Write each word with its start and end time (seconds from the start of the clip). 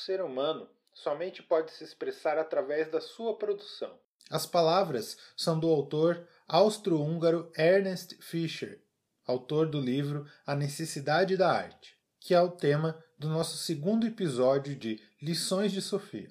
ser 0.00 0.22
humano 0.22 0.68
somente 0.92 1.42
pode 1.42 1.70
se 1.72 1.84
expressar 1.84 2.38
através 2.38 2.90
da 2.90 3.00
sua 3.00 3.36
produção. 3.36 3.98
As 4.30 4.46
palavras 4.46 5.16
são 5.36 5.58
do 5.58 5.68
autor 5.68 6.26
austro-húngaro 6.48 7.50
Ernest 7.56 8.16
Fischer, 8.20 8.80
autor 9.26 9.68
do 9.68 9.80
livro 9.80 10.26
A 10.46 10.54
Necessidade 10.54 11.36
da 11.36 11.50
Arte, 11.52 11.96
que 12.18 12.34
é 12.34 12.40
o 12.40 12.50
tema 12.50 13.02
do 13.18 13.28
nosso 13.28 13.58
segundo 13.58 14.06
episódio 14.06 14.74
de 14.74 15.00
Lições 15.20 15.72
de 15.72 15.80
Sofia. 15.80 16.28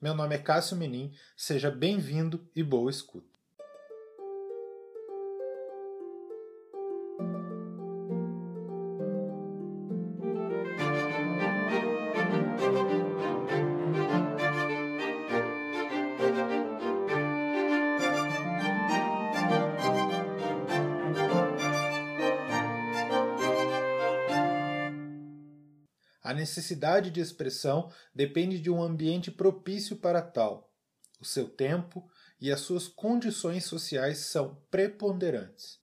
Meu 0.00 0.14
nome 0.14 0.34
é 0.34 0.38
Cássio 0.38 0.76
Menin, 0.76 1.14
seja 1.36 1.70
bem-vindo 1.70 2.48
e 2.54 2.62
boa 2.62 2.90
escuta. 2.90 3.31
A 26.32 26.34
necessidade 26.34 27.10
de 27.10 27.20
expressão 27.20 27.92
depende 28.14 28.58
de 28.58 28.70
um 28.70 28.82
ambiente 28.82 29.30
propício 29.30 29.96
para 29.96 30.22
tal. 30.22 30.72
O 31.20 31.26
seu 31.26 31.46
tempo 31.46 32.10
e 32.40 32.50
as 32.50 32.60
suas 32.60 32.88
condições 32.88 33.66
sociais 33.66 34.16
são 34.16 34.56
preponderantes. 34.70 35.78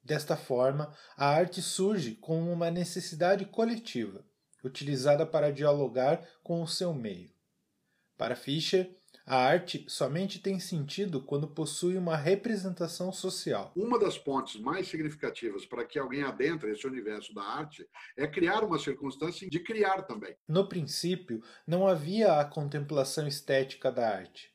Desta 0.00 0.36
forma, 0.36 0.96
a 1.16 1.26
arte 1.26 1.60
surge 1.60 2.14
como 2.14 2.52
uma 2.52 2.70
necessidade 2.70 3.46
coletiva, 3.46 4.24
utilizada 4.62 5.26
para 5.26 5.50
dialogar 5.50 6.24
com 6.40 6.62
o 6.62 6.68
seu 6.68 6.94
meio. 6.94 7.32
Para 8.16 8.36
Fischer, 8.36 8.96
a 9.26 9.36
arte 9.36 9.86
somente 9.88 10.38
tem 10.38 10.60
sentido 10.60 11.22
quando 11.22 11.48
possui 11.48 11.96
uma 11.96 12.16
representação 12.16 13.10
social. 13.10 13.72
Uma 13.74 13.98
das 13.98 14.18
pontes 14.18 14.60
mais 14.60 14.86
significativas 14.86 15.64
para 15.64 15.84
que 15.84 15.98
alguém 15.98 16.22
adentre 16.22 16.70
esse 16.70 16.86
universo 16.86 17.34
da 17.34 17.42
arte 17.42 17.88
é 18.16 18.26
criar 18.26 18.62
uma 18.62 18.78
circunstância 18.78 19.48
de 19.48 19.60
criar 19.60 20.02
também. 20.02 20.36
No 20.46 20.68
princípio, 20.68 21.42
não 21.66 21.86
havia 21.86 22.38
a 22.38 22.44
contemplação 22.44 23.26
estética 23.26 23.90
da 23.90 24.08
arte. 24.08 24.52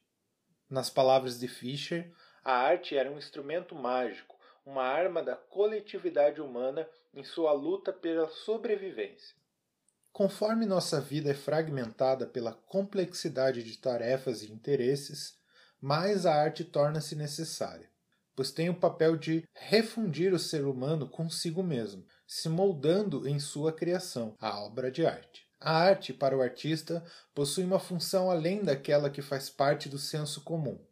Nas 0.69 0.89
palavras 0.89 1.39
de 1.39 1.47
Fischer, 1.47 2.13
a 2.43 2.53
arte 2.53 2.95
era 2.95 3.11
um 3.11 3.17
instrumento 3.17 3.73
mágico, 3.73 4.37
uma 4.63 4.83
arma 4.83 5.23
da 5.23 5.35
coletividade 5.35 6.39
humana 6.39 6.87
em 7.11 7.23
sua 7.23 7.51
luta 7.53 7.91
pela 7.91 8.29
sobrevivência. 8.29 9.38
Conforme 10.19 10.65
nossa 10.65 10.99
vida 10.99 11.31
é 11.31 11.33
fragmentada 11.33 12.27
pela 12.27 12.51
complexidade 12.51 13.63
de 13.63 13.77
tarefas 13.77 14.43
e 14.43 14.51
interesses, 14.51 15.37
mais 15.79 16.25
a 16.25 16.35
arte 16.35 16.65
torna-se 16.65 17.15
necessária, 17.15 17.89
pois 18.35 18.51
tem 18.51 18.69
o 18.69 18.77
papel 18.77 19.15
de 19.15 19.47
refundir 19.53 20.33
o 20.33 20.37
ser 20.37 20.65
humano 20.65 21.07
consigo 21.07 21.63
mesmo, 21.63 22.05
se 22.27 22.49
moldando 22.49 23.25
em 23.29 23.39
sua 23.39 23.71
criação, 23.71 24.35
a 24.41 24.59
obra 24.59 24.91
de 24.91 25.05
arte. 25.05 25.47
A 25.57 25.71
arte, 25.71 26.11
para 26.11 26.35
o 26.35 26.41
artista, 26.41 27.01
possui 27.33 27.63
uma 27.63 27.79
função 27.79 28.29
além 28.29 28.61
daquela 28.61 29.09
que 29.09 29.21
faz 29.21 29.49
parte 29.49 29.87
do 29.87 29.97
senso 29.97 30.43
comum, 30.43 30.85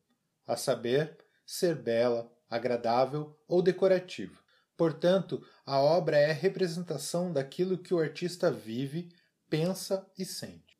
a 0.48 0.56
saber, 0.56 1.18
ser 1.46 1.76
bela, 1.76 2.32
agradável 2.50 3.38
ou 3.46 3.62
decorativa. 3.62 4.47
Portanto, 4.78 5.44
a 5.66 5.80
obra 5.80 6.18
é 6.18 6.32
representação 6.32 7.34
daquilo 7.34 7.80
que 7.80 7.94
o 7.94 8.00
artista 8.00 8.52
vive, 8.52 9.10
pensa 9.50 10.08
e 10.18 10.24
sente. 10.24 10.78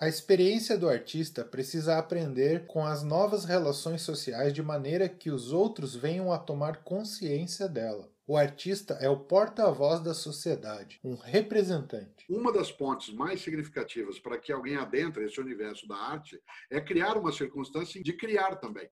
A 0.00 0.08
experiência 0.08 0.76
do 0.76 0.88
artista 0.88 1.44
precisa 1.44 1.98
aprender 1.98 2.66
com 2.66 2.84
as 2.84 3.04
novas 3.04 3.44
relações 3.44 4.02
sociais 4.02 4.52
de 4.52 4.62
maneira 4.62 5.08
que 5.08 5.30
os 5.30 5.52
outros 5.52 5.94
venham 5.94 6.32
a 6.32 6.38
tomar 6.38 6.82
consciência 6.82 7.68
dela. 7.68 8.10
O 8.26 8.36
artista 8.36 8.94
é 8.94 9.08
o 9.08 9.20
porta-voz 9.20 10.00
da 10.00 10.14
sociedade, 10.14 10.98
um 11.04 11.14
representante. 11.14 12.24
Uma 12.28 12.52
das 12.52 12.72
pontes 12.72 13.12
mais 13.14 13.42
significativas 13.42 14.18
para 14.18 14.38
que 14.38 14.50
alguém 14.50 14.76
adentre 14.76 15.24
esse 15.24 15.40
universo 15.40 15.86
da 15.86 15.96
arte 15.96 16.40
é 16.70 16.80
criar 16.80 17.16
uma 17.18 17.30
circunstância 17.30 18.02
de 18.02 18.12
criar 18.12 18.56
também. 18.56 18.88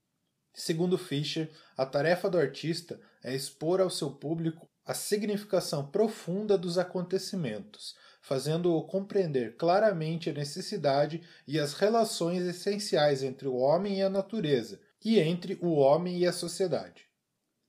Segundo 0.53 0.99
Fischer, 0.99 1.51
a 1.77 1.87
tarefa 1.87 2.29
do 2.29 2.39
artista 2.39 3.01
é 3.23 3.35
expor 3.35 3.81
ao 3.81 3.91
seu 3.91 4.11
público 4.11 4.69
a 4.85 4.95
significação 4.95 5.87
profunda 5.87 6.59
dos 6.59 6.77
acontecimentos, 6.77 7.95
fazendo-o 8.21 8.83
compreender 8.85 9.57
claramente 9.57 10.29
a 10.29 10.33
necessidade 10.33 11.23
e 11.47 11.59
as 11.59 11.75
relações 11.75 12.43
essenciais 12.43 13.23
entre 13.23 13.47
o 13.47 13.57
homem 13.57 13.99
e 13.99 14.03
a 14.03 14.11
natureza, 14.11 14.81
e 15.05 15.19
entre 15.19 15.59
o 15.63 15.75
homem 15.75 16.19
e 16.19 16.27
a 16.27 16.33
sociedade. 16.33 17.05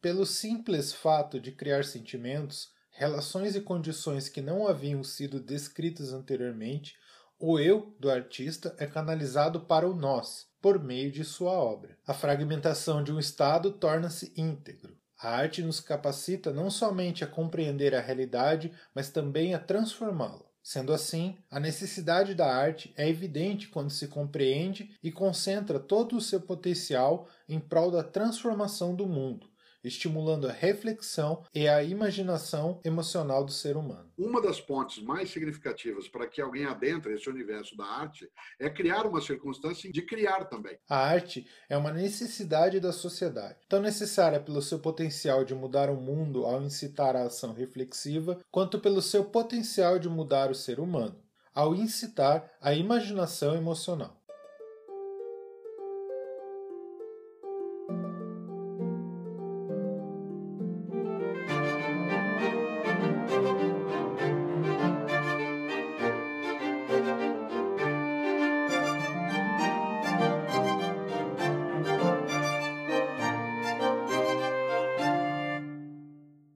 Pelo 0.02 0.26
simples 0.26 0.92
fato 0.92 1.40
de 1.40 1.52
criar 1.52 1.86
sentimentos, 1.86 2.72
relações 2.90 3.56
e 3.56 3.62
condições 3.62 4.28
que 4.28 4.42
não 4.42 4.68
haviam 4.68 5.04
sido 5.04 5.40
descritas 5.40 6.12
anteriormente, 6.12 6.96
o 7.40 7.60
eu 7.60 7.96
do 8.00 8.10
artista 8.10 8.76
é 8.78 8.86
canalizado 8.86 9.62
para 9.62 9.88
o 9.88 9.96
nós, 9.96 10.51
por 10.62 10.82
meio 10.82 11.12
de 11.12 11.24
sua 11.24 11.52
obra. 11.52 11.98
A 12.06 12.14
fragmentação 12.14 13.04
de 13.04 13.12
um 13.12 13.20
Estado 13.20 13.72
torna-se 13.72 14.32
íntegro. 14.38 14.96
A 15.20 15.30
arte 15.30 15.62
nos 15.62 15.80
capacita 15.80 16.52
não 16.52 16.70
somente 16.70 17.24
a 17.24 17.28
compreender 17.28 17.94
a 17.94 18.02
realidade, 18.02 18.72
mas 18.94 19.10
também 19.10 19.54
a 19.54 19.60
transformá-la. 19.60 20.52
Sendo 20.64 20.94
assim, 20.94 21.38
a 21.50 21.60
necessidade 21.60 22.36
da 22.36 22.54
arte 22.54 22.94
é 22.96 23.10
evidente 23.10 23.68
quando 23.68 23.90
se 23.90 24.08
compreende 24.08 24.96
e 25.02 25.12
concentra 25.12 25.80
todo 25.80 26.16
o 26.16 26.22
seu 26.22 26.40
potencial 26.40 27.28
em 27.50 27.60
prol 27.60 27.90
da 27.90 28.04
transformação 28.04 28.96
do 28.96 29.08
mundo, 29.08 29.51
estimulando 29.84 30.48
a 30.48 30.52
reflexão 30.52 31.44
e 31.54 31.68
a 31.68 31.84
imaginação 31.84 32.80
emocional 32.84 33.44
do 33.44 33.52
ser 33.52 33.78
humano. 33.78 34.12
Uma 34.18 34.42
das 34.42 34.62
pontes 34.62 35.02
mais 35.04 35.30
significativas 35.30 36.08
para 36.08 36.28
que 36.28 36.42
alguém 36.42 36.66
adentre 36.66 37.14
esse 37.14 37.30
universo 37.30 37.76
da 37.76 37.86
arte 37.86 38.30
é 38.60 38.70
criar 38.70 39.06
uma 39.06 39.22
circunstância 39.22 39.92
de 39.92 40.02
criar 40.02 40.46
também. 40.46 40.78
A 40.90 40.98
arte 40.98 41.48
é 41.70 41.78
uma 41.78 41.92
necessidade 41.92 42.80
da 42.80 42.92
sociedade, 42.92 43.58
tão 43.68 43.82
necessária 43.82 44.40
pelo 44.40 44.62
seu 44.62 44.80
potencial 44.80 45.44
de 45.44 45.56
mudar 45.56 45.90
o 45.90 45.96
mundo 45.96 46.46
ao 46.46 46.62
incitar 46.62 47.16
a 47.16 47.24
ação 47.24 47.54
reflexiva, 47.54 48.40
quanto 48.52 48.80
pelo 48.80 49.02
seu 49.02 49.26
potencial 49.26 49.98
de 49.98 50.10
mudar 50.10 50.52
o 50.52 50.56
ser 50.56 50.80
humano, 50.80 51.20
ao 51.54 51.76
incitar 51.76 52.50
a 52.62 52.74
imaginação 52.74 53.56
emocional. 53.56 54.21